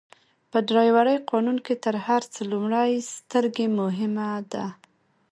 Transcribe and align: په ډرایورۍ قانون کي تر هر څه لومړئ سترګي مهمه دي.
په 0.51 0.57
ډرایورۍ 0.67 1.17
قانون 1.29 1.57
کي 1.65 1.75
تر 1.85 1.95
هر 2.05 2.21
څه 2.33 2.41
لومړئ 2.51 2.91
سترګي 3.15 3.67
مهمه 3.79 4.29
دي. 4.51 4.65